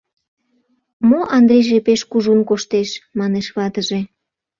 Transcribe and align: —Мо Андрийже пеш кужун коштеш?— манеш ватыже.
—Мо 1.09 1.19
Андрийже 1.37 1.77
пеш 1.85 2.01
кужун 2.11 2.39
коштеш?— 2.49 2.89
манеш 3.19 3.47
ватыже. 3.55 3.99